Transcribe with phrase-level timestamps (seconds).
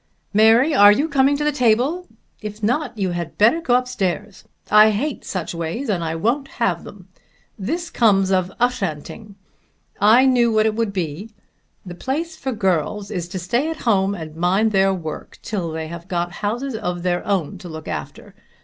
[0.33, 2.07] "Mary, are you coming to the table?
[2.41, 4.45] If not you had better go up stairs.
[4.71, 7.07] I hate such ways, and I won't have them.
[7.59, 9.35] This comes of Ushanting!
[9.99, 11.29] I knew what it would be.
[11.85, 15.87] The place for girls is to stay at home and mind their work, till they
[15.89, 18.33] have got houses of their own to look after.